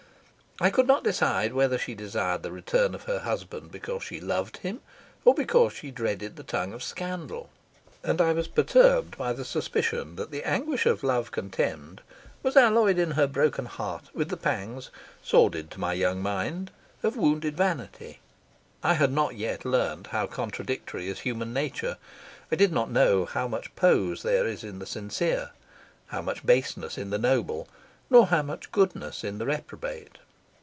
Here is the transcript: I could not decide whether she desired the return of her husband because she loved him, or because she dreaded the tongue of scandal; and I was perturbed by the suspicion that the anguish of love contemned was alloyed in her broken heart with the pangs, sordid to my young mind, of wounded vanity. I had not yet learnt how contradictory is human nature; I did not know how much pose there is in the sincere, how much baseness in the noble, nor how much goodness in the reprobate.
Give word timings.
I 0.63 0.69
could 0.69 0.85
not 0.85 1.03
decide 1.03 1.53
whether 1.53 1.79
she 1.79 1.95
desired 1.95 2.43
the 2.43 2.51
return 2.51 2.93
of 2.93 3.05
her 3.05 3.17
husband 3.17 3.71
because 3.71 4.03
she 4.03 4.21
loved 4.21 4.57
him, 4.57 4.81
or 5.25 5.33
because 5.33 5.73
she 5.73 5.89
dreaded 5.89 6.35
the 6.35 6.43
tongue 6.43 6.71
of 6.71 6.83
scandal; 6.83 7.49
and 8.03 8.21
I 8.21 8.31
was 8.33 8.47
perturbed 8.47 9.17
by 9.17 9.33
the 9.33 9.43
suspicion 9.43 10.17
that 10.17 10.29
the 10.29 10.43
anguish 10.43 10.85
of 10.85 11.01
love 11.01 11.31
contemned 11.31 12.03
was 12.43 12.55
alloyed 12.55 12.99
in 12.99 13.11
her 13.11 13.25
broken 13.25 13.65
heart 13.65 14.11
with 14.13 14.29
the 14.29 14.37
pangs, 14.37 14.91
sordid 15.23 15.71
to 15.71 15.79
my 15.79 15.93
young 15.93 16.21
mind, 16.21 16.69
of 17.01 17.17
wounded 17.17 17.57
vanity. 17.57 18.19
I 18.83 18.93
had 18.93 19.11
not 19.11 19.33
yet 19.35 19.65
learnt 19.65 20.07
how 20.07 20.27
contradictory 20.27 21.07
is 21.07 21.21
human 21.21 21.53
nature; 21.53 21.97
I 22.51 22.55
did 22.55 22.71
not 22.71 22.91
know 22.91 23.25
how 23.25 23.47
much 23.47 23.75
pose 23.75 24.21
there 24.21 24.45
is 24.45 24.63
in 24.63 24.77
the 24.77 24.85
sincere, 24.85 25.51
how 26.09 26.21
much 26.21 26.45
baseness 26.45 26.99
in 26.99 27.09
the 27.09 27.17
noble, 27.17 27.67
nor 28.11 28.27
how 28.27 28.43
much 28.43 28.71
goodness 28.71 29.23
in 29.23 29.39
the 29.39 29.47
reprobate. 29.47 30.19